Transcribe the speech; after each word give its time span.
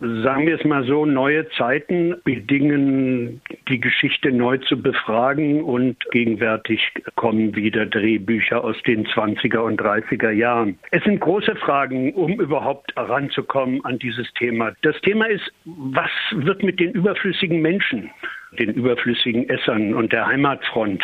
Sagen 0.00 0.46
wir 0.46 0.58
es 0.58 0.64
mal 0.64 0.84
so, 0.84 1.06
neue 1.06 1.48
Zeiten 1.50 2.16
bedingen 2.24 3.40
die 3.68 3.80
Geschichte 3.80 4.30
neu 4.30 4.58
zu 4.58 4.82
befragen 4.82 5.62
und 5.62 5.96
gegenwärtig 6.10 6.92
kommen 7.14 7.54
wieder 7.54 7.86
Drehbücher 7.86 8.62
aus 8.62 8.76
den 8.82 9.06
20er 9.06 9.58
und 9.58 9.80
30er 9.80 10.32
Jahren. 10.32 10.76
Es 10.90 11.02
sind 11.04 11.20
große 11.20 11.56
Fragen, 11.56 12.12
um 12.14 12.32
überhaupt 12.32 12.94
heranzukommen 12.94 13.82
an 13.84 13.98
dieses 13.98 14.30
Thema. 14.34 14.72
Das 14.82 15.00
Thema 15.00 15.26
ist, 15.26 15.50
was 15.64 16.10
wird 16.32 16.62
mit 16.62 16.78
den 16.78 16.92
überflüssigen 16.92 17.62
Menschen, 17.62 18.10
den 18.58 18.74
überflüssigen 18.74 19.48
Essern 19.48 19.94
und 19.94 20.12
der 20.12 20.26
Heimatfront 20.26 21.02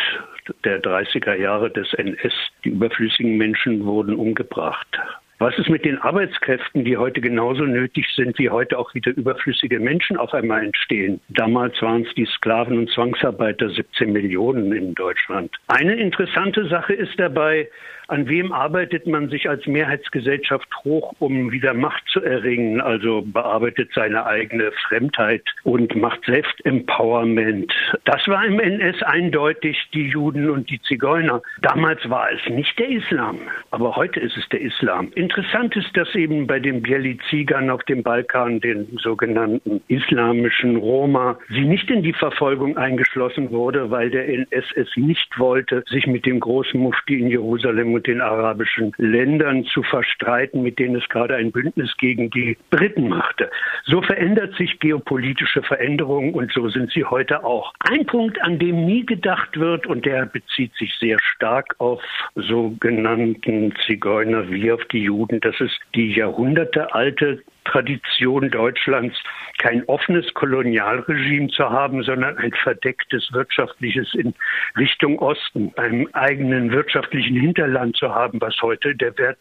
der 0.65 0.83
30er 0.83 1.35
Jahre 1.35 1.71
des 1.71 1.91
NS? 1.93 2.33
Die 2.63 2.69
überflüssigen 2.69 3.37
Menschen 3.37 3.85
wurden 3.85 4.15
umgebracht. 4.15 4.99
Was 5.43 5.57
ist 5.57 5.67
mit 5.69 5.83
den 5.83 5.97
Arbeitskräften, 5.97 6.85
die 6.85 6.95
heute 6.95 7.19
genauso 7.19 7.65
nötig 7.65 8.07
sind, 8.15 8.39
wie 8.39 8.49
heute 8.49 8.79
auch 8.79 8.93
wieder 8.93 9.11
überflüssige 9.11 9.77
Menschen 9.77 10.15
auf 10.15 10.33
einmal 10.33 10.63
entstehen? 10.63 11.19
Damals 11.27 11.81
waren 11.81 12.03
es 12.03 12.13
die 12.15 12.25
Sklaven 12.27 12.77
und 12.77 12.89
Zwangsarbeiter, 12.91 13.69
17 13.69 14.13
Millionen 14.13 14.71
in 14.71 14.95
Deutschland. 14.95 15.53
Eine 15.67 15.95
interessante 15.95 16.65
Sache 16.69 16.93
ist 16.93 17.19
dabei, 17.19 17.67
an 18.07 18.27
wem 18.27 18.51
arbeitet 18.51 19.07
man 19.07 19.29
sich 19.29 19.49
als 19.49 19.65
Mehrheitsgesellschaft 19.65 20.67
hoch, 20.83 21.13
um 21.19 21.51
wieder 21.51 21.73
Macht 21.73 22.03
zu 22.07 22.21
erringen? 22.21 22.81
Also 22.81 23.21
bearbeitet 23.25 23.91
seine 23.93 24.25
eigene 24.25 24.71
Fremdheit 24.87 25.43
und 25.63 25.95
macht 25.95 26.25
Selbstempowerment. 26.25 27.73
Das 28.03 28.27
war 28.27 28.45
im 28.45 28.59
NS 28.59 29.01
eindeutig 29.03 29.77
die 29.93 30.07
Juden 30.07 30.49
und 30.49 30.69
die 30.69 30.81
Zigeuner. 30.81 31.41
Damals 31.61 32.09
war 32.09 32.29
es 32.31 32.41
nicht 32.49 32.77
der 32.77 32.89
Islam, 32.89 33.39
aber 33.71 33.95
heute 33.95 34.19
ist 34.19 34.37
es 34.37 34.47
der 34.49 34.61
Islam. 34.61 35.11
Interessant 35.15 35.75
ist, 35.75 35.95
dass 35.95 36.13
eben 36.15 36.47
bei 36.47 36.59
den 36.59 36.81
Bielizigern 36.81 37.69
auf 37.69 37.83
dem 37.83 38.03
Balkan, 38.03 38.59
den 38.59 38.97
sogenannten 39.01 39.81
islamischen 39.87 40.75
Roma, 40.75 41.37
sie 41.49 41.65
nicht 41.65 41.89
in 41.89 42.03
die 42.03 42.13
Verfolgung 42.13 42.77
eingeschlossen 42.77 43.51
wurde, 43.51 43.89
weil 43.91 44.09
der 44.09 44.27
NS 44.27 44.65
es 44.75 44.89
nicht 44.95 45.39
wollte, 45.39 45.83
sich 45.87 46.07
mit 46.07 46.25
dem 46.25 46.39
großen 46.39 46.79
Mufti 46.79 47.19
in 47.19 47.27
Jerusalem 47.27 47.92
und 47.93 48.07
den 48.07 48.21
arabischen 48.21 48.93
Ländern 48.97 49.65
zu 49.65 49.83
verstreiten, 49.83 50.63
mit 50.63 50.79
denen 50.79 50.95
es 50.95 51.07
gerade 51.09 51.35
ein 51.35 51.51
Bündnis 51.51 51.95
gegen 51.97 52.29
die 52.29 52.57
Briten 52.69 53.09
machte. 53.09 53.49
So 53.85 54.01
verändert 54.01 54.55
sich 54.55 54.79
geopolitische 54.79 55.61
Veränderung 55.63 56.33
und 56.33 56.51
so 56.51 56.69
sind 56.69 56.91
sie 56.91 57.03
heute 57.03 57.43
auch. 57.43 57.73
Ein 57.79 58.05
Punkt, 58.05 58.41
an 58.41 58.59
dem 58.59 58.85
nie 58.85 59.05
gedacht 59.05 59.59
wird 59.59 59.87
und 59.87 60.05
der 60.05 60.25
bezieht 60.25 60.73
sich 60.75 60.93
sehr 60.99 61.17
stark 61.19 61.75
auf 61.79 62.01
sogenannten 62.35 63.73
Zigeuner 63.85 64.49
wie 64.49 64.71
auf 64.71 64.83
die 64.85 65.03
Juden, 65.03 65.39
das 65.41 65.59
ist 65.59 65.79
die 65.95 66.13
jahrhundertealte 66.13 67.41
Tradition 67.65 68.49
Deutschlands, 68.49 69.17
kein 69.57 69.83
offenes 69.85 70.33
Kolonialregime 70.33 71.49
zu 71.49 71.69
haben, 71.69 72.03
sondern 72.03 72.37
ein 72.37 72.51
verdecktes 72.63 73.31
wirtschaftliches 73.31 74.13
in 74.13 74.33
Richtung 74.77 75.19
Osten, 75.19 75.71
einem 75.77 76.07
eigenen 76.13 76.71
wirtschaftlichen 76.71 77.35
Hinterland 77.35 77.95
zu 77.95 78.13
haben, 78.13 78.41
was 78.41 78.61
heute 78.61 78.95
der 78.95 79.17
Wert 79.17 79.37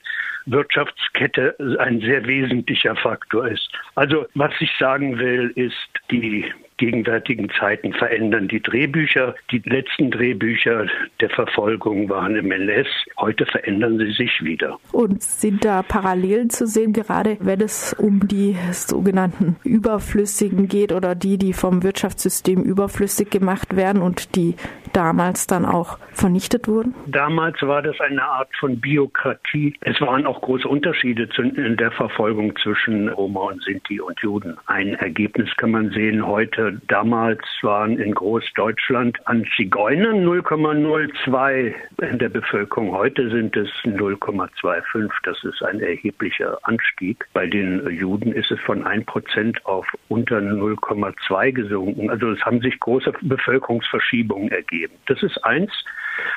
Wirtschaftskette 0.46 1.54
ein 1.78 2.00
sehr 2.00 2.26
wesentlicher 2.26 2.96
Faktor 2.96 3.46
ist. 3.46 3.68
Also 3.94 4.26
was 4.34 4.52
ich 4.58 4.70
sagen 4.76 5.18
will, 5.18 5.52
ist 5.54 5.76
die 6.10 6.52
gegenwärtigen 6.82 7.48
Zeiten 7.60 7.92
verändern 7.92 8.48
die 8.48 8.60
Drehbücher. 8.60 9.36
Die 9.52 9.62
letzten 9.64 10.10
Drehbücher 10.10 10.88
der 11.20 11.30
Verfolgung 11.30 12.08
waren 12.08 12.34
im 12.34 12.50
NS. 12.50 12.88
Heute 13.18 13.46
verändern 13.46 13.98
sie 13.98 14.10
sich 14.10 14.42
wieder. 14.42 14.80
Und 14.90 15.22
sind 15.22 15.64
da 15.64 15.84
Parallelen 15.84 16.50
zu 16.50 16.66
sehen, 16.66 16.92
gerade 16.92 17.36
wenn 17.38 17.60
es 17.60 17.94
um 17.94 18.26
die 18.26 18.56
sogenannten 18.72 19.54
Überflüssigen 19.62 20.66
geht 20.66 20.90
oder 20.90 21.14
die, 21.14 21.38
die 21.38 21.52
vom 21.52 21.84
Wirtschaftssystem 21.84 22.64
überflüssig 22.64 23.30
gemacht 23.30 23.76
werden 23.76 24.02
und 24.02 24.34
die 24.34 24.56
damals 24.92 25.46
dann 25.46 25.64
auch 25.64 25.98
vernichtet 26.12 26.68
wurden? 26.68 26.94
Damals 27.06 27.62
war 27.62 27.82
das 27.82 27.98
eine 28.00 28.22
Art 28.22 28.48
von 28.58 28.80
Biokratie. 28.80 29.74
Es 29.82 30.00
waren 30.00 30.26
auch 30.26 30.40
große 30.40 30.66
Unterschiede 30.66 31.28
in 31.38 31.76
der 31.76 31.92
Verfolgung 31.92 32.54
zwischen 32.62 33.08
Roma 33.08 33.40
und 33.52 33.62
Sinti 33.62 34.00
und 34.00 34.18
Juden. 34.20 34.56
Ein 34.66 34.94
Ergebnis 34.94 35.48
kann 35.56 35.70
man 35.70 35.90
sehen 35.90 36.26
heute. 36.26 36.71
Damals 36.88 37.42
waren 37.62 37.98
in 37.98 38.14
Großdeutschland 38.14 39.18
an 39.26 39.46
Zigeunern 39.56 40.26
0,02 40.26 41.74
in 42.10 42.18
der 42.18 42.28
Bevölkerung. 42.28 42.92
Heute 42.92 43.30
sind 43.30 43.56
es 43.56 43.68
0,25. 43.84 45.10
Das 45.22 45.42
ist 45.44 45.62
ein 45.62 45.80
erheblicher 45.80 46.58
Anstieg. 46.62 47.24
Bei 47.32 47.46
den 47.46 47.88
Juden 47.90 48.32
ist 48.32 48.50
es 48.50 48.60
von 48.60 48.84
1% 48.84 49.64
auf 49.64 49.86
unter 50.08 50.38
0,2 50.38 51.52
gesunken. 51.52 52.10
Also 52.10 52.30
es 52.30 52.40
haben 52.44 52.60
sich 52.60 52.78
große 52.80 53.12
Bevölkerungsverschiebungen 53.22 54.50
ergeben 54.50 54.72
geben. 54.72 54.94
Das 55.06 55.22
ist 55.22 55.38
eins. 55.44 55.70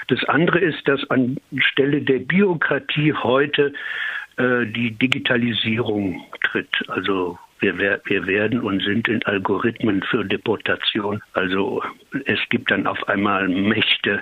Das 0.07 0.23
andere 0.25 0.59
ist, 0.59 0.87
dass 0.87 1.01
anstelle 1.09 2.01
der 2.01 2.19
Biokratie 2.19 3.13
heute 3.13 3.73
äh, 4.37 4.65
die 4.65 4.91
Digitalisierung 4.91 6.23
tritt. 6.43 6.75
Also 6.87 7.39
wir, 7.59 8.01
wir, 8.05 8.27
werden 8.27 8.59
und 8.59 8.83
sind 8.83 9.07
in 9.07 9.23
Algorithmen 9.25 10.03
für 10.03 10.25
Deportation. 10.25 11.21
Also 11.33 11.81
es 12.25 12.39
gibt 12.49 12.71
dann 12.71 12.85
auf 12.87 13.07
einmal 13.07 13.47
Mächte, 13.47 14.21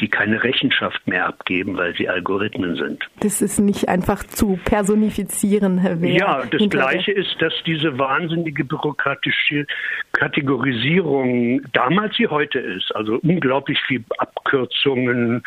die 0.00 0.08
keine 0.08 0.42
Rechenschaft 0.42 1.06
mehr 1.06 1.26
abgeben, 1.26 1.76
weil 1.76 1.94
sie 1.96 2.08
Algorithmen 2.08 2.76
sind. 2.76 3.04
Das 3.20 3.40
ist 3.40 3.58
nicht 3.58 3.88
einfach 3.88 4.24
zu 4.24 4.58
personifizieren, 4.64 5.78
Herr 5.78 6.00
Wehr. 6.00 6.14
Ja, 6.14 6.42
das 6.50 6.68
Gleiche 6.68 7.12
ist, 7.12 7.40
dass 7.40 7.52
diese 7.66 7.98
wahnsinnige 7.98 8.64
bürokratische 8.64 9.66
Kategorisierung 10.12 11.62
damals 11.72 12.18
wie 12.18 12.26
heute 12.26 12.58
ist. 12.58 12.94
Also 12.94 13.18
unglaublich 13.22 13.80
viel 13.86 14.04
Abkürzungen, 14.44 15.42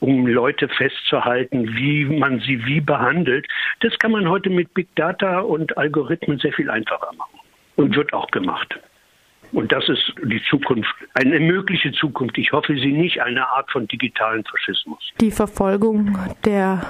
um 0.00 0.26
Leute 0.26 0.68
festzuhalten, 0.68 1.74
wie 1.74 2.04
man 2.04 2.40
sie 2.40 2.64
wie 2.66 2.80
behandelt. 2.80 3.46
Das 3.80 3.98
kann 3.98 4.12
man 4.12 4.28
heute 4.28 4.50
mit 4.50 4.74
Big 4.74 4.88
Data 4.96 5.40
und 5.40 5.76
Algorithmen 5.78 6.38
sehr 6.38 6.52
viel 6.52 6.70
einfacher 6.70 7.12
machen. 7.16 7.38
Und 7.76 7.96
wird 7.96 8.12
auch 8.12 8.30
gemacht. 8.30 8.78
Und 9.52 9.72
das 9.72 9.88
ist 9.88 10.12
die 10.24 10.42
Zukunft, 10.48 10.94
eine 11.14 11.40
mögliche 11.40 11.92
Zukunft. 11.92 12.38
Ich 12.38 12.52
hoffe 12.52 12.74
sie 12.76 12.92
nicht, 12.92 13.20
eine 13.20 13.48
Art 13.48 13.70
von 13.70 13.86
digitalen 13.88 14.44
Faschismus. 14.44 15.10
Die 15.20 15.30
Verfolgung 15.30 16.16
der 16.44 16.82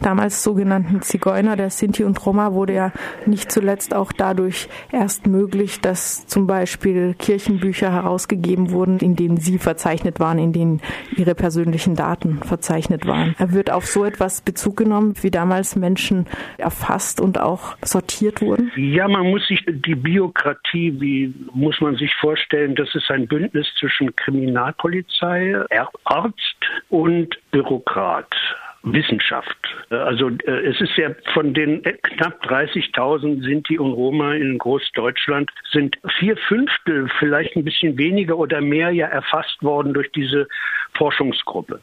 damals 0.00 0.42
sogenannten 0.42 1.02
Zigeuner, 1.02 1.56
der 1.56 1.70
Sinti 1.70 2.04
und 2.04 2.24
Roma, 2.24 2.52
wurde 2.52 2.74
ja 2.74 2.92
nicht 3.26 3.50
zuletzt 3.50 3.94
auch 3.94 4.12
dadurch 4.12 4.68
erst 4.92 5.26
möglich, 5.26 5.80
dass 5.80 6.26
zum 6.26 6.46
Beispiel 6.46 7.14
Kirchenbücher 7.18 7.92
herausgegeben 7.92 8.70
wurden, 8.70 8.98
in 8.98 9.16
denen 9.16 9.38
sie 9.38 9.58
verzeichnet 9.58 10.20
waren, 10.20 10.38
in 10.38 10.52
denen 10.52 10.80
ihre 11.16 11.34
persönlichen 11.34 11.94
Daten 11.94 12.38
verzeichnet 12.42 13.06
waren. 13.06 13.34
Er 13.38 13.52
wird 13.52 13.70
auf 13.70 13.86
so 13.86 14.04
etwas 14.04 14.40
Bezug 14.40 14.76
genommen, 14.76 15.14
wie 15.22 15.30
damals 15.30 15.76
Menschen 15.76 16.26
erfasst 16.58 17.20
und 17.20 17.40
auch 17.40 17.76
sortiert 17.84 18.40
wurden? 18.40 18.70
Ja, 18.76 19.08
man 19.08 19.30
muss 19.30 19.46
sich 19.46 19.64
die 19.66 19.94
Biokratie, 19.94 20.94
wie 21.00 21.34
muss 21.52 21.80
man 21.80 21.96
sich 21.98 22.14
vorstellen, 22.14 22.74
das 22.74 22.94
ist 22.94 23.10
ein 23.10 23.26
Bündnis 23.26 23.66
zwischen 23.78 24.14
Kriminalpolizei, 24.16 25.56
Arzt 26.04 26.56
und 26.88 27.38
Bürokrat. 27.50 28.34
Wissenschaft. 28.82 29.56
Also 29.90 30.30
äh, 30.46 30.66
es 30.66 30.80
ist 30.80 30.96
ja 30.96 31.10
von 31.34 31.52
den 31.52 31.82
knapp 31.82 32.44
30.000 32.44 33.42
Sinti 33.42 33.78
und 33.78 33.92
Roma 33.92 34.34
in 34.34 34.58
Großdeutschland 34.58 35.50
sind 35.70 35.98
vier 36.18 36.36
Fünftel, 36.36 37.10
vielleicht 37.18 37.56
ein 37.56 37.64
bisschen 37.64 37.98
weniger 37.98 38.38
oder 38.38 38.60
mehr 38.60 38.90
ja 38.90 39.06
erfasst 39.06 39.62
worden 39.62 39.94
durch 39.94 40.10
diese 40.12 40.46
Forschungsgruppe. 40.94 41.80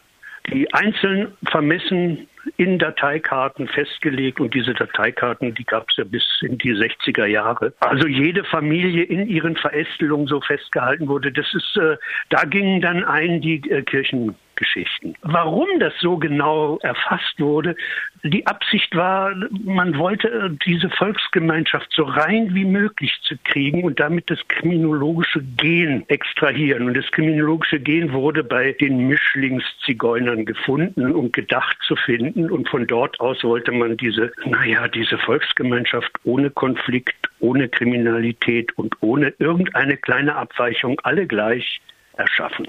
Die 0.51 0.71
einzeln 0.73 1.33
vermessen 1.47 2.27
in 2.57 2.79
Dateikarten 2.79 3.67
festgelegt 3.67 4.39
und 4.39 4.53
diese 4.53 4.73
Dateikarten, 4.73 5.53
die 5.53 5.65
gab 5.65 5.89
es 5.89 5.97
ja 5.97 6.03
bis 6.03 6.23
in 6.41 6.57
die 6.57 6.73
60er 6.73 7.25
Jahre. 7.25 7.73
Also 7.79 8.07
jede 8.07 8.43
Familie 8.43 9.03
in 9.03 9.27
ihren 9.27 9.55
Verästelungen 9.55 10.27
so 10.27 10.41
festgehalten 10.41 11.07
wurde. 11.07 11.31
Das 11.31 11.53
ist, 11.53 11.77
äh, 11.77 11.97
da 12.29 12.43
gingen 12.45 12.81
dann 12.81 13.03
ein 13.03 13.41
die 13.41 13.69
äh, 13.69 13.81
Kirchen 13.81 14.35
Geschichten. 14.55 15.15
Warum 15.21 15.67
das 15.79 15.93
so 15.99 16.17
genau 16.17 16.77
erfasst 16.81 17.39
wurde, 17.39 17.75
die 18.23 18.47
Absicht 18.47 18.95
war, 18.95 19.35
man 19.63 19.97
wollte 19.97 20.57
diese 20.65 20.89
Volksgemeinschaft 20.89 21.91
so 21.93 22.03
rein 22.03 22.55
wie 22.55 22.65
möglich 22.65 23.13
zu 23.23 23.35
kriegen 23.43 23.83
und 23.83 23.99
damit 23.99 24.29
das 24.29 24.39
kriminologische 24.47 25.43
Gen 25.57 26.05
extrahieren. 26.07 26.87
Und 26.87 26.95
das 26.95 27.09
kriminologische 27.11 27.79
Gen 27.79 28.13
wurde 28.13 28.43
bei 28.43 28.71
den 28.71 29.07
Mischlingszigeunern 29.07 30.45
gefunden 30.45 31.11
und 31.11 31.33
gedacht 31.33 31.77
zu 31.85 31.95
finden. 31.95 32.34
Und 32.35 32.67
von 32.67 32.85
dort 32.85 33.17
aus 33.21 33.43
wollte 33.45 33.71
man 33.71 33.95
diese, 33.95 34.31
naja, 34.45 34.89
diese 34.89 35.17
Volksgemeinschaft 35.17 36.11
ohne 36.25 36.49
Konflikt, 36.49 37.29
ohne 37.39 37.69
Kriminalität 37.69 38.77
und 38.77 38.93
ohne 38.99 39.33
irgendeine 39.39 39.95
kleine 39.95 40.35
Abweichung 40.35 40.99
alle 41.03 41.27
gleich 41.27 41.79
erschaffen. 42.17 42.67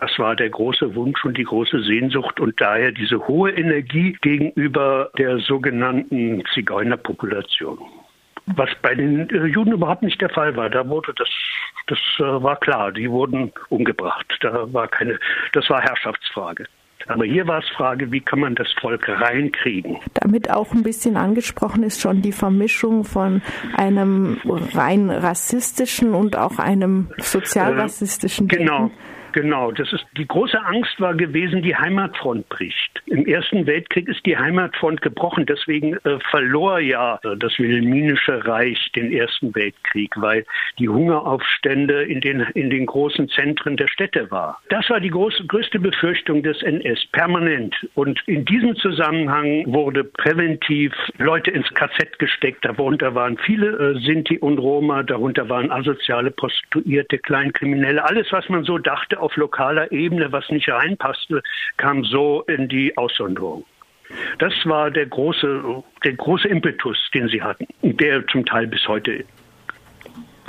Das 0.00 0.18
war 0.18 0.34
der 0.34 0.50
große 0.50 0.96
Wunsch 0.96 1.24
und 1.24 1.38
die 1.38 1.44
große 1.44 1.82
Sehnsucht 1.84 2.40
und 2.40 2.60
daher 2.60 2.90
diese 2.90 3.26
hohe 3.28 3.52
Energie 3.52 4.16
gegenüber 4.20 5.10
der 5.16 5.38
sogenannten 5.38 6.42
Zigeunerpopulation. 6.52 7.78
Was 8.46 8.70
bei 8.82 8.94
den 8.94 9.30
äh, 9.30 9.46
Juden 9.46 9.72
überhaupt 9.72 10.02
nicht 10.02 10.20
der 10.20 10.28
Fall 10.28 10.54
war. 10.56 10.68
Da 10.68 10.86
wurde 10.86 11.14
das, 11.14 11.28
das 11.86 11.98
äh, 12.18 12.22
war 12.22 12.56
klar. 12.56 12.92
Die 12.92 13.10
wurden 13.10 13.52
umgebracht. 13.70 14.26
Da 14.40 14.70
war 14.72 14.88
keine, 14.88 15.18
das 15.52 15.70
war 15.70 15.80
Herrschaftsfrage. 15.80 16.66
Aber 17.06 17.24
hier 17.24 17.46
war 17.46 17.58
es 17.58 17.68
Frage, 17.76 18.10
wie 18.12 18.20
kann 18.20 18.40
man 18.40 18.54
das 18.54 18.68
Volk 18.80 19.08
reinkriegen? 19.08 19.98
Damit 20.14 20.50
auch 20.50 20.72
ein 20.72 20.82
bisschen 20.82 21.16
angesprochen 21.16 21.82
ist 21.82 22.00
schon 22.00 22.22
die 22.22 22.32
Vermischung 22.32 23.04
von 23.04 23.42
einem 23.76 24.38
rein 24.72 25.10
rassistischen 25.10 26.14
und 26.14 26.36
auch 26.36 26.58
einem 26.58 27.08
sozialrassistischen 27.18 28.48
äh, 28.48 28.56
Genau. 28.56 28.78
Denken. 28.78 28.94
Genau, 29.34 29.72
das 29.72 29.92
ist 29.92 30.06
die 30.16 30.28
große 30.28 30.64
Angst 30.64 31.00
war 31.00 31.12
gewesen, 31.12 31.60
die 31.60 31.74
Heimatfront 31.74 32.48
bricht. 32.50 33.02
Im 33.06 33.26
Ersten 33.26 33.66
Weltkrieg 33.66 34.06
ist 34.08 34.24
die 34.24 34.36
Heimatfront 34.36 35.02
gebrochen, 35.02 35.44
deswegen 35.44 35.94
äh, 36.04 36.20
verlor 36.30 36.78
ja 36.78 37.18
äh, 37.24 37.36
das 37.36 37.58
Wilhelminische 37.58 38.46
Reich 38.46 38.92
den 38.94 39.12
Ersten 39.12 39.52
Weltkrieg, 39.56 40.12
weil 40.14 40.46
die 40.78 40.88
Hungeraufstände 40.88 42.04
in 42.04 42.20
den 42.20 42.42
in 42.54 42.70
den 42.70 42.86
großen 42.86 43.28
Zentren 43.28 43.76
der 43.76 43.88
Städte 43.88 44.30
war. 44.30 44.60
Das 44.68 44.88
war 44.88 45.00
die 45.00 45.10
große, 45.10 45.44
größte 45.46 45.80
Befürchtung 45.80 46.44
des 46.44 46.62
NS 46.62 47.04
permanent 47.10 47.74
und 47.94 48.20
in 48.28 48.44
diesem 48.44 48.76
Zusammenhang 48.76 49.64
wurde 49.66 50.04
präventiv 50.04 50.92
Leute 51.18 51.50
ins 51.50 51.68
KZ 51.74 52.20
gesteckt. 52.20 52.64
Darunter 52.64 53.16
waren 53.16 53.36
viele 53.38 53.94
äh, 53.96 53.98
Sinti 53.98 54.38
und 54.38 54.58
Roma, 54.58 55.02
darunter 55.02 55.48
waren 55.48 55.72
asoziale 55.72 56.30
Prostituierte, 56.30 57.18
Kleinkriminelle, 57.18 58.04
alles 58.04 58.30
was 58.30 58.48
man 58.48 58.62
so 58.62 58.78
dachte 58.78 59.23
auf 59.24 59.36
lokaler 59.36 59.90
Ebene, 59.90 60.30
was 60.30 60.48
nicht 60.50 60.68
reinpasste, 60.68 61.42
kam 61.78 62.04
so 62.04 62.42
in 62.42 62.68
die 62.68 62.96
Aussonderung. 62.96 63.64
Das 64.38 64.52
war 64.64 64.90
der 64.90 65.06
große, 65.06 65.82
der 66.04 66.12
große 66.12 66.46
Impetus, 66.46 66.98
den 67.14 67.28
sie 67.28 67.42
hatten, 67.42 67.66
der 67.82 68.26
zum 68.26 68.44
Teil 68.44 68.66
bis 68.66 68.86
heute 68.86 69.24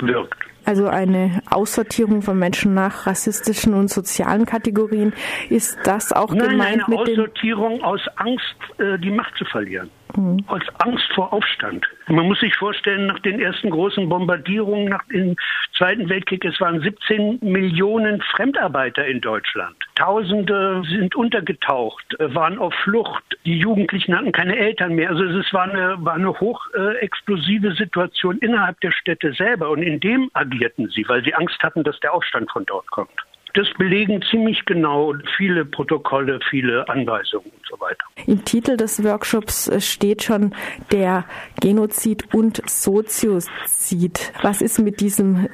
wirkt. 0.00 0.38
Also 0.66 0.88
eine 0.88 1.40
Aussortierung 1.48 2.22
von 2.22 2.38
Menschen 2.38 2.74
nach 2.74 3.06
rassistischen 3.06 3.72
und 3.72 3.88
sozialen 3.88 4.44
Kategorien. 4.46 5.12
Ist 5.48 5.78
das 5.84 6.12
auch 6.12 6.34
Nein, 6.34 6.50
gemeint 6.50 6.84
eine 6.84 6.84
mit 6.88 6.98
Aussortierung 6.98 7.82
aus 7.82 8.00
Angst, 8.16 8.56
äh, 8.78 8.98
die 8.98 9.10
Macht 9.10 9.34
zu 9.36 9.44
verlieren 9.46 9.90
mhm. 10.16 10.44
aus 10.46 10.62
Angst 10.78 11.06
vor 11.14 11.32
Aufstand. 11.32 11.86
Man 12.08 12.26
muss 12.26 12.40
sich 12.40 12.54
vorstellen, 12.54 13.06
nach 13.06 13.18
den 13.20 13.40
ersten 13.40 13.70
großen 13.70 14.08
Bombardierungen 14.08 14.88
nach 14.88 15.04
dem 15.08 15.36
Zweiten 15.76 16.08
Weltkrieg, 16.08 16.44
es 16.44 16.60
waren 16.60 16.80
17 16.80 17.38
Millionen 17.42 18.20
Fremdarbeiter 18.22 19.06
in 19.06 19.20
Deutschland. 19.20 19.76
Tausende 19.94 20.82
sind 20.88 21.14
untergetaucht, 21.14 22.16
waren 22.18 22.58
auf 22.58 22.74
Flucht. 22.84 23.24
Die 23.44 23.58
Jugendlichen 23.58 24.16
hatten 24.16 24.32
keine 24.32 24.56
Eltern 24.56 24.94
mehr. 24.94 25.10
Also 25.10 25.24
es 25.24 25.52
war 25.52 25.64
eine, 25.64 25.96
war 26.04 26.14
eine 26.14 26.38
hochexplosive 26.38 27.72
Situation 27.72 28.38
innerhalb 28.38 28.80
der 28.80 28.92
Städte 28.92 29.32
selber. 29.32 29.70
Und 29.70 29.82
in 29.82 30.00
dem 30.00 30.30
agierten 30.34 30.88
sie, 30.88 31.06
weil 31.08 31.22
sie 31.24 31.34
Angst 31.34 31.62
hatten, 31.62 31.84
dass 31.84 31.98
der 32.00 32.14
Aufstand 32.14 32.50
von 32.50 32.64
dort 32.64 32.86
kommt. 32.90 33.10
Das 33.56 33.66
belegen 33.78 34.20
ziemlich 34.30 34.66
genau 34.66 35.14
viele 35.38 35.64
Protokolle, 35.64 36.40
viele 36.50 36.86
Anweisungen 36.90 37.46
und 37.46 37.66
so 37.66 37.80
weiter. 37.80 38.04
Im 38.26 38.44
Titel 38.44 38.76
des 38.76 39.02
Workshops 39.02 39.66
äh, 39.68 39.80
steht 39.80 40.22
schon 40.22 40.54
der 40.92 41.24
Genozid 41.58 42.34
und 42.34 42.60
Soziozid. 42.68 44.34
Was 44.42 44.60
ist 44.60 44.78
mit 44.78 45.00
diesem 45.00 45.48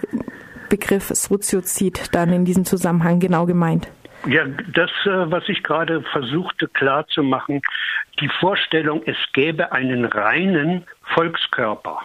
Begriff 0.69 1.11
Soziozid 1.11 2.13
dann 2.13 2.33
in 2.33 2.45
diesem 2.45 2.65
Zusammenhang 2.65 3.21
genau 3.21 3.47
gemeint? 3.47 3.89
Ja, 4.27 4.47
das, 4.75 4.91
äh, 5.05 5.31
was 5.31 5.49
ich 5.49 5.63
gerade 5.63 6.03
versuchte 6.03 6.67
klarzumachen, 6.67 7.63
die 8.21 8.29
Vorstellung, 8.41 9.03
es 9.07 9.17
gäbe 9.33 9.71
einen 9.71 10.07
reinen 10.07 10.85
Volkskörper 11.15 12.01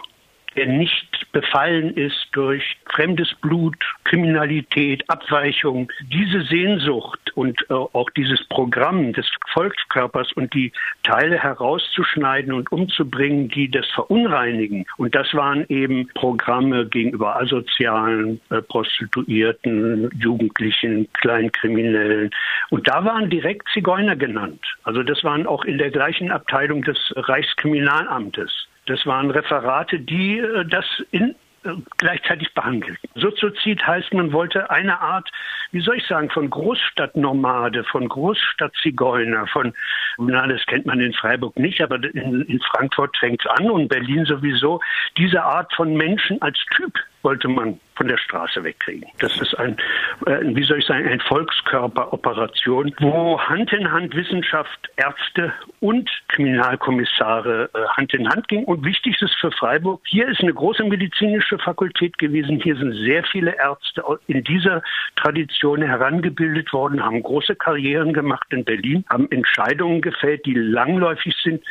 der 0.58 0.66
nicht 0.66 1.06
befallen 1.30 1.94
ist 1.94 2.26
durch 2.32 2.76
fremdes 2.92 3.32
Blut, 3.42 3.76
Kriminalität, 4.02 5.08
Abweichung. 5.08 5.88
Diese 6.10 6.42
Sehnsucht 6.42 7.20
und 7.36 7.64
äh, 7.70 7.74
auch 7.74 8.10
dieses 8.16 8.42
Programm 8.48 9.12
des 9.12 9.30
Volkskörpers 9.52 10.32
und 10.32 10.52
die 10.52 10.72
Teile 11.04 11.38
herauszuschneiden 11.38 12.52
und 12.52 12.72
umzubringen, 12.72 13.48
die 13.48 13.70
das 13.70 13.86
verunreinigen. 13.94 14.84
Und 14.96 15.14
das 15.14 15.32
waren 15.32 15.64
eben 15.68 16.08
Programme 16.14 16.86
gegenüber 16.86 17.40
asozialen, 17.40 18.40
äh, 18.50 18.60
Prostituierten, 18.60 20.10
Jugendlichen, 20.18 21.06
Kleinkriminellen. 21.12 22.30
Und 22.70 22.88
da 22.88 23.04
waren 23.04 23.30
direkt 23.30 23.68
Zigeuner 23.72 24.16
genannt. 24.16 24.64
Also 24.82 25.04
das 25.04 25.22
waren 25.22 25.46
auch 25.46 25.64
in 25.64 25.78
der 25.78 25.92
gleichen 25.92 26.32
Abteilung 26.32 26.82
des 26.82 26.98
Reichskriminalamtes. 27.14 28.67
Das 28.88 29.04
waren 29.06 29.30
Referate, 29.30 30.00
die 30.00 30.38
äh, 30.38 30.64
das 30.64 30.84
in 31.10 31.34
äh, 31.64 31.70
gleichzeitig 31.98 32.54
behandelt. 32.54 32.98
Soziozid 33.14 33.86
heißt, 33.86 34.14
man 34.14 34.32
wollte 34.32 34.70
eine 34.70 35.00
Art, 35.00 35.28
wie 35.72 35.80
soll 35.80 35.96
ich 35.96 36.06
sagen, 36.06 36.30
von 36.30 36.48
Großstadtnomade, 36.48 37.84
von 37.84 38.08
Großstadtzigeuner, 38.08 39.46
von, 39.48 39.74
na, 40.18 40.46
das 40.46 40.64
kennt 40.66 40.86
man 40.86 41.00
in 41.00 41.12
Freiburg 41.12 41.58
nicht, 41.58 41.80
aber 41.82 41.96
in, 41.96 42.42
in 42.42 42.60
Frankfurt 42.60 43.16
fängt 43.18 43.44
es 43.44 43.50
an 43.58 43.70
und 43.70 43.88
Berlin 43.88 44.24
sowieso, 44.24 44.80
diese 45.16 45.42
Art 45.42 45.72
von 45.74 45.94
Menschen 45.94 46.40
als 46.40 46.58
Typ 46.74 46.94
wollte 47.22 47.48
man 47.48 47.80
von 47.96 48.06
der 48.06 48.16
Straße 48.16 48.62
wegkriegen. 48.62 49.08
Das 49.18 49.36
ist 49.40 49.58
ein, 49.58 49.76
äh, 50.26 50.38
wie 50.42 50.62
soll 50.62 50.78
ich 50.78 50.86
sagen, 50.86 51.06
ein 51.06 51.20
Volkskörperoperation, 51.20 52.94
wo 53.00 53.40
Hand 53.40 53.72
in 53.72 53.90
Hand 53.90 54.14
Wissenschaft, 54.14 54.88
Ärzte 54.96 55.52
und 55.80 56.08
Kriminalkommissare 56.28 57.68
äh, 57.74 57.78
Hand 57.96 58.14
in 58.14 58.28
Hand 58.28 58.46
ging. 58.48 58.64
Und 58.64 58.84
wichtig 58.84 59.20
ist 59.20 59.34
für 59.36 59.50
Freiburg, 59.50 60.00
hier 60.06 60.28
ist 60.28 60.40
eine 60.40 60.54
große 60.54 60.84
medizinische 60.84 61.58
Fakultät 61.58 62.16
gewesen. 62.18 62.60
Hier 62.62 62.76
sind 62.76 62.94
sehr 62.94 63.24
viele 63.24 63.56
Ärzte 63.56 64.04
in 64.28 64.44
dieser 64.44 64.82
Tradition 65.16 65.82
herangebildet 65.82 66.72
worden, 66.72 67.04
haben 67.04 67.22
große 67.22 67.56
Karrieren 67.56 68.12
gemacht 68.12 68.46
in 68.50 68.64
Berlin, 68.64 69.04
haben 69.10 69.28
Entscheidungen 69.30 70.00
gefällt, 70.00 70.46
die 70.46 70.54
langläufig 70.54 71.34
sind 71.42 71.62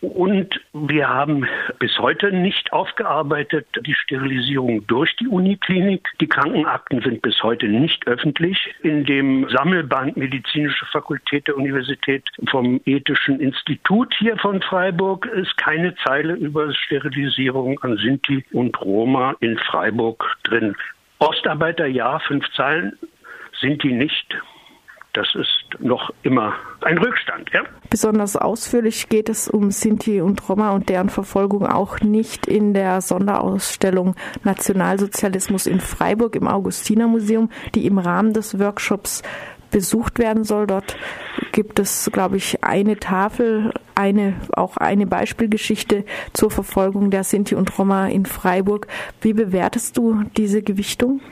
und 0.00 0.60
wir 0.72 1.08
haben 1.08 1.46
bis 1.78 1.98
heute 1.98 2.30
nicht 2.30 2.72
aufgearbeitet 2.72 3.66
die 3.86 3.94
Sterilisierung 3.94 4.86
durch 4.86 5.16
die 5.16 5.26
Uniklinik. 5.26 6.06
Die 6.20 6.26
Krankenakten 6.26 7.00
sind 7.00 7.22
bis 7.22 7.42
heute 7.42 7.66
nicht 7.66 8.06
öffentlich. 8.06 8.74
In 8.82 9.04
dem 9.04 9.48
Sammelband 9.48 10.16
Medizinische 10.16 10.84
Fakultät 10.86 11.48
der 11.48 11.56
Universität 11.56 12.24
vom 12.50 12.80
Ethischen 12.84 13.40
Institut 13.40 14.14
hier 14.18 14.36
von 14.36 14.60
Freiburg 14.60 15.26
ist 15.26 15.56
keine 15.56 15.94
Zeile 16.04 16.34
über 16.34 16.72
Sterilisierung 16.74 17.78
an 17.80 17.96
Sinti 17.96 18.44
und 18.52 18.78
Roma 18.80 19.34
in 19.40 19.56
Freiburg 19.58 20.36
drin. 20.44 20.76
Ostarbeiter 21.18 21.86
ja, 21.86 22.18
fünf 22.18 22.44
Zeilen, 22.52 22.98
Sinti 23.58 23.92
nicht. 23.92 24.36
Das 25.16 25.34
ist 25.34 25.80
noch 25.80 26.10
immer 26.24 26.52
ein 26.82 26.98
Rückstand. 26.98 27.48
Ja? 27.50 27.62
Besonders 27.88 28.36
ausführlich 28.36 29.08
geht 29.08 29.30
es 29.30 29.48
um 29.48 29.70
Sinti 29.70 30.20
und 30.20 30.46
Roma 30.46 30.72
und 30.72 30.90
deren 30.90 31.08
Verfolgung 31.08 31.66
auch 31.66 32.00
nicht 32.00 32.46
in 32.46 32.74
der 32.74 33.00
Sonderausstellung 33.00 34.14
Nationalsozialismus 34.44 35.66
in 35.66 35.80
Freiburg 35.80 36.36
im 36.36 36.46
Augustinermuseum, 36.46 37.48
die 37.74 37.86
im 37.86 37.96
Rahmen 37.96 38.34
des 38.34 38.58
Workshops 38.58 39.22
besucht 39.70 40.18
werden 40.18 40.44
soll. 40.44 40.66
Dort 40.66 40.98
gibt 41.52 41.78
es, 41.78 42.10
glaube 42.12 42.36
ich, 42.36 42.62
eine 42.62 42.98
Tafel, 42.98 43.72
eine, 43.94 44.34
auch 44.52 44.76
eine 44.76 45.06
Beispielgeschichte 45.06 46.04
zur 46.34 46.50
Verfolgung 46.50 47.10
der 47.10 47.24
Sinti 47.24 47.54
und 47.54 47.78
Roma 47.78 48.08
in 48.08 48.26
Freiburg. 48.26 48.86
Wie 49.22 49.32
bewertest 49.32 49.96
du 49.96 50.24
diese 50.36 50.60
Gewichtung? 50.62 51.22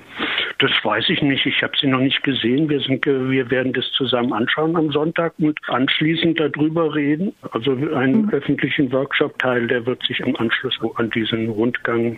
Das 0.65 0.73
weiß 0.83 1.11
ich 1.11 1.21
nicht. 1.21 1.45
Ich 1.45 1.63
habe 1.63 1.75
sie 1.79 1.87
noch 1.87 2.01
nicht 2.01 2.23
gesehen. 2.23 2.71
Wir, 2.71 2.81
sind, 2.81 3.05
wir 3.05 3.51
werden 3.51 3.75
das 3.75 3.85
zusammen 3.91 4.33
anschauen 4.33 4.75
am 4.77 4.91
Sonntag 4.93 5.35
und 5.39 5.59
anschließend 5.67 6.41
darüber 6.41 6.95
reden. 6.95 7.35
Also 7.51 7.73
einen 7.73 8.23
mhm. 8.23 8.31
öffentlichen 8.31 8.91
Workshop-Teil, 8.91 9.67
der 9.67 9.85
wird 9.85 10.03
sich 10.07 10.21
im 10.21 10.35
Anschluss 10.37 10.79
an 10.95 11.11
diesen 11.11 11.51
Rundgang 11.51 12.17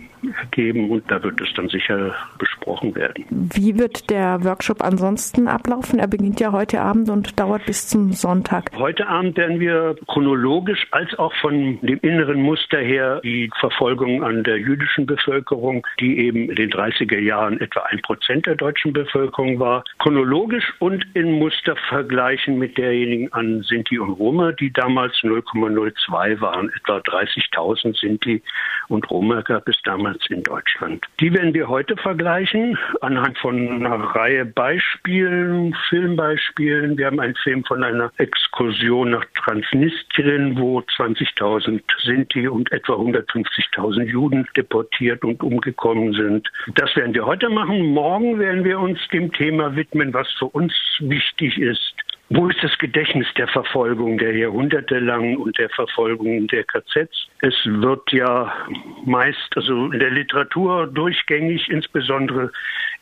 geben 0.52 0.92
und 0.92 1.10
da 1.10 1.20
wird 1.24 1.40
es 1.40 1.52
dann 1.54 1.68
sicher 1.68 2.14
besprochen 2.38 2.94
werden. 2.94 3.24
Wie 3.30 3.76
wird 3.76 4.10
der 4.10 4.44
Workshop 4.44 4.80
ansonsten 4.80 5.48
ablaufen? 5.48 5.98
Er 5.98 6.06
beginnt 6.06 6.38
ja 6.38 6.52
heute 6.52 6.80
Abend 6.80 7.10
und 7.10 7.40
dauert 7.40 7.66
bis 7.66 7.88
zum 7.88 8.12
Sonntag. 8.12 8.70
Heute 8.78 9.08
Abend 9.08 9.36
werden 9.36 9.58
wir 9.58 9.96
chronologisch 10.06 10.86
als 10.92 11.18
auch 11.18 11.34
von 11.40 11.80
dem 11.82 11.98
inneren 11.98 12.42
Muster 12.42 12.78
her 12.78 13.20
die 13.24 13.50
Verfolgung 13.58 14.22
an 14.22 14.44
der 14.44 14.58
jüdischen 14.58 15.04
Bevölkerung, 15.04 15.84
die 15.98 16.20
eben 16.20 16.48
in 16.48 16.54
den 16.54 16.70
30er 16.70 17.18
Jahren 17.18 17.60
etwa 17.60 17.80
ein 17.90 18.00
Prozent 18.02 18.35
Prozent 18.36 18.46
der 18.46 18.54
deutschen 18.56 18.92
Bevölkerung 18.92 19.58
war, 19.58 19.84
chronologisch 19.98 20.74
und 20.80 21.06
in 21.14 21.32
Mustervergleichen 21.38 22.58
mit 22.58 22.76
derjenigen 22.76 23.32
an 23.32 23.62
Sinti 23.62 23.98
und 23.98 24.10
Roma, 24.10 24.52
die 24.52 24.72
damals 24.72 25.14
0,02 25.22 26.40
waren. 26.40 26.70
Etwa 26.76 26.98
30.000 26.98 27.98
Sinti 27.98 28.42
und 28.88 29.10
Roma 29.10 29.40
gab 29.40 29.66
es 29.68 29.76
damals 29.84 30.18
in 30.28 30.42
Deutschland. 30.42 31.04
Die 31.20 31.32
werden 31.32 31.54
wir 31.54 31.68
heute 31.68 31.96
vergleichen 31.96 32.78
anhand 33.00 33.38
von 33.38 33.56
einer 33.56 33.96
Reihe 33.96 34.44
Beispielen, 34.44 35.74
Filmbeispielen. 35.88 36.98
Wir 36.98 37.06
haben 37.06 37.20
einen 37.20 37.36
Film 37.36 37.64
von 37.64 37.82
einer 37.82 38.10
Exkursion 38.18 39.10
nach 39.10 39.24
Transnistrien, 39.44 40.58
wo 40.58 40.80
20.000 40.80 41.80
Sinti 42.04 42.48
und 42.48 42.70
etwa 42.72 42.94
150.000 42.94 44.02
Juden 44.04 44.46
deportiert 44.56 45.24
und 45.24 45.42
umgekommen 45.42 46.12
sind. 46.12 46.50
Das 46.74 46.94
werden 46.96 47.14
wir 47.14 47.24
heute 47.24 47.48
machen. 47.48 47.86
Morgen 47.86 48.25
werden 48.34 48.64
wir 48.64 48.78
uns 48.78 48.98
dem 49.12 49.32
Thema 49.32 49.74
widmen, 49.76 50.12
was 50.12 50.30
für 50.38 50.46
uns 50.46 50.72
wichtig 51.00 51.58
ist. 51.58 51.94
Wo 52.28 52.48
ist 52.48 52.58
das 52.60 52.76
Gedächtnis 52.78 53.28
der 53.38 53.46
Verfolgung 53.46 54.18
der 54.18 54.36
jahrhundertelang 54.36 55.36
und 55.36 55.56
der 55.58 55.70
Verfolgung 55.70 56.48
der 56.48 56.64
KZs? 56.64 57.28
Es 57.40 57.54
wird 57.64 58.02
ja 58.10 58.52
meist, 59.04 59.56
also 59.56 59.92
in 59.92 60.00
der 60.00 60.10
Literatur 60.10 60.88
durchgängig, 60.88 61.68
insbesondere 61.68 62.50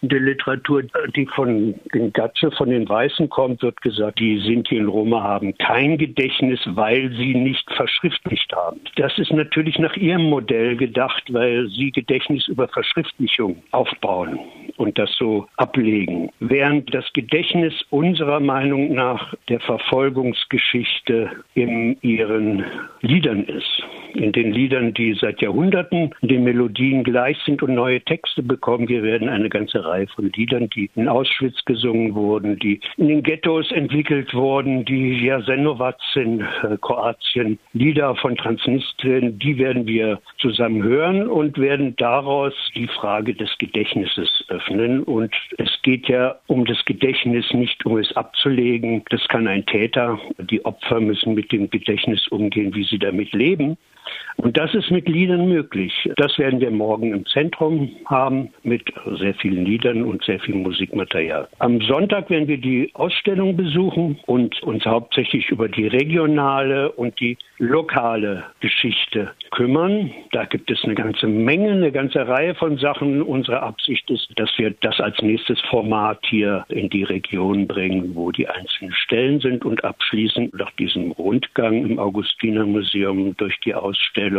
in 0.03 0.11
der 0.11 0.21
Literatur, 0.21 0.83
die 1.17 1.25
von 1.25 1.75
den 1.95 2.13
Gatze, 2.13 2.51
von 2.51 2.69
den 2.69 2.87
Weißen 2.87 3.31
kommt, 3.31 3.63
wird 3.63 3.81
gesagt, 3.81 4.19
die 4.19 4.41
Sinti 4.41 4.79
und 4.79 4.89
Roma 4.89 5.23
haben 5.23 5.57
kein 5.57 5.97
Gedächtnis, 5.97 6.61
weil 6.67 7.11
sie 7.13 7.35
nicht 7.35 7.67
verschriftlicht 7.73 8.53
haben. 8.53 8.81
Das 8.97 9.19
ist 9.19 9.33
natürlich 9.33 9.79
nach 9.79 9.97
ihrem 9.97 10.25
Modell 10.25 10.77
gedacht, 10.77 11.23
weil 11.33 11.69
sie 11.69 11.91
Gedächtnis 11.93 12.47
über 12.49 12.69
Verschriftlichung 12.69 13.63
aufbauen 13.71 14.39
und 14.77 14.99
das 14.99 15.11
so 15.19 15.47
ablegen. 15.57 16.31
Während 16.41 16.95
das 16.95 17.05
Gedächtnis 17.13 17.75
unserer 17.91 18.41
Meinung 18.41 18.95
nach 18.95 19.35
der 19.49 19.61
Verfolgungsgeschichte 19.61 21.31
in 21.55 21.97
ihren 22.03 22.65
Liedern 23.01 23.45
ist. 23.45 23.83
In 24.15 24.33
den 24.33 24.53
Liedern, 24.53 24.95
die 24.95 25.15
seit 25.15 25.43
Jahrhunderten 25.43 26.15
den 26.23 26.45
Melodien 26.45 27.03
gleich 27.03 27.37
sind 27.45 27.63
und 27.63 27.75
neue 27.75 28.01
Texte 28.01 28.43
bekommen. 28.43 28.89
Wir 28.89 29.03
werden 29.03 29.29
eine 29.29 29.49
ganze 29.49 29.85
Reihe 29.85 30.07
von 30.07 30.31
Liedern, 30.31 30.71
die 30.71 30.89
in 30.95 31.09
Auschwitz 31.09 31.65
gesungen 31.65 32.15
wurden, 32.15 32.59
die 32.59 32.81
in 32.97 33.09
den 33.09 33.23
Ghettos 33.23 33.73
entwickelt 33.73 34.33
wurden, 34.33 34.85
die 34.85 35.25
Jasenovac 35.25 35.97
in 36.15 36.41
äh, 36.41 36.77
Kroatien, 36.81 37.59
Lieder 37.73 38.15
von 38.17 38.37
Transnistrien, 38.37 39.39
die 39.39 39.59
werden 39.59 39.87
wir 39.87 40.21
zusammen 40.39 40.83
hören 40.83 41.29
und 41.29 41.59
werden 41.59 41.95
daraus 41.97 42.55
die 42.75 42.89
Frage 42.89 43.35
des 43.35 43.51
Gedächtnisses 43.59 44.45
öffnen. 44.65 45.03
Und 45.03 45.35
es 45.59 45.71
geht 45.83 46.09
ja 46.09 46.37
um 46.47 46.65
das 46.65 46.85
Gedächtnis, 46.85 47.53
nicht 47.53 47.85
um 47.87 47.99
es 47.99 48.15
abzulegen. 48.17 49.03
Das 49.11 49.27
kann 49.29 49.47
ein 49.47 49.67
Täter. 49.67 50.19
Die 50.39 50.65
Opfer 50.65 51.01
müssen 51.01 51.35
mit 51.35 51.53
dem 51.53 51.71
Gedächtnis 51.71 52.27
umgehen, 52.29 52.75
wie 52.75 52.85
sie 52.85 52.99
damit 52.99 53.33
leben. 53.33 53.77
Und 54.45 54.59
das 54.59 54.75
ist 54.75 54.91
mit 54.91 55.09
Liedern 55.09 55.49
möglich. 55.49 56.11
Das 56.17 56.39
werden 56.39 56.61
wir 56.61 56.71
morgen 56.71 57.15
im 57.15 57.25
Zentrum 57.25 57.91
haben 58.05 58.51
mit 58.63 58.83
sehr 59.19 59.33
vielen 59.37 59.65
Liedern 59.65 60.03
und 60.03 60.23
sehr 60.23 60.39
viel 60.39 60.55
Musikmaterial. 60.55 61.49
Am 61.61 61.81
Sonntag 61.81 62.29
werden 62.29 62.47
wir 62.47 62.59
die 62.59 62.91
Ausstellung 62.93 63.57
besuchen 63.57 64.19
und 64.27 64.63
uns 64.63 64.85
hauptsächlich 64.85 65.49
über 65.49 65.67
die 65.71 65.87
regionale 65.87 66.93
und 66.93 67.19
die 67.21 67.39
lokale 67.57 68.45
Geschichte 68.61 69.31
kümmern. 69.51 70.13
Da 70.33 70.45
gibt 70.45 70.71
es 70.71 70.85
eine 70.85 70.95
ganze 70.95 71.27
Menge, 71.27 71.71
eine 71.71 71.91
ganze 71.91 72.29
Reihe 72.29 72.55
von 72.55 72.77
Sachen. 72.77 73.23
Unsere 73.23 73.63
Absicht 73.63 74.11
ist, 74.11 74.29
dass 74.37 74.51
wir 74.59 74.75
das 74.83 75.01
als 75.01 75.23
nächstes 75.23 75.59
Format 75.71 76.19
hier 76.29 76.67
in 76.69 76.91
die 76.91 77.05
Region 77.05 77.67
bringen, 77.67 78.15
wo 78.15 78.31
die 78.31 78.47
einzelnen 78.47 78.93
Stellen 78.93 79.41
sind 79.41 79.65
und 79.65 79.85
abschließend 79.85 80.53
nach 80.53 80.73
diesem 80.73 81.13
Rundgang 81.13 81.87
im 81.87 81.99
Augustinermuseum 81.99 83.35
durch 83.39 83.59
die 83.61 83.75
Ausstellung 83.75 84.34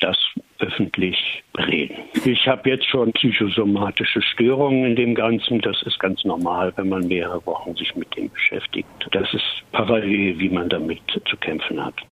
das 0.00 0.16
öffentlich 0.58 1.42
reden. 1.56 1.96
Ich 2.24 2.46
habe 2.48 2.68
jetzt 2.70 2.86
schon 2.86 3.12
psychosomatische 3.12 4.20
Störungen 4.22 4.84
in 4.84 4.96
dem 4.96 5.14
Ganzen. 5.14 5.60
Das 5.60 5.80
ist 5.82 5.98
ganz 5.98 6.24
normal, 6.24 6.72
wenn 6.76 6.88
man 6.88 7.06
mehrere 7.06 7.44
Wochen 7.46 7.74
sich 7.76 7.94
mit 7.94 8.14
dem 8.16 8.30
beschäftigt. 8.30 8.88
Das 9.12 9.32
ist 9.32 9.62
parallel, 9.72 10.38
wie 10.38 10.48
man 10.48 10.68
damit 10.68 11.00
zu 11.24 11.36
kämpfen 11.36 11.84
hat. 11.84 11.96